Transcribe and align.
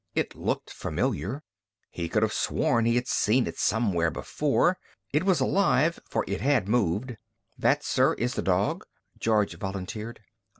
It 0.15 0.33
looked 0.33 0.71
familiar. 0.71 1.43
He 1.91 2.09
could 2.09 2.23
have 2.23 2.33
sworn 2.33 2.85
he 2.85 2.95
had 2.95 3.07
seen 3.07 3.45
it 3.45 3.59
somewhere 3.59 4.09
before. 4.09 4.79
It 5.13 5.25
was 5.25 5.39
alive, 5.39 5.99
for 6.09 6.25
it 6.27 6.41
had 6.41 6.67
moved. 6.67 7.17
"That, 7.59 7.83
sir, 7.83 8.15
is 8.15 8.33
the 8.33 8.41
dog," 8.41 8.83
George 9.19 9.53
volunteered. 9.59 10.21